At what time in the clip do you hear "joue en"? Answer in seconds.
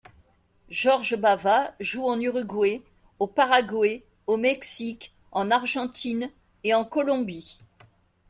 1.79-2.19